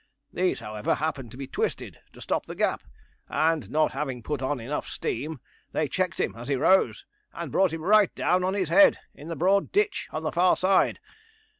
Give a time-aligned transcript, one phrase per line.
[0.33, 2.81] These, however, happened to be twisted, to stop the gap,
[3.29, 5.39] and not having put on enough steam,
[5.73, 9.27] they checked him as he rose, and brought him right down on his head in
[9.27, 10.99] the broad ditch, on the far side.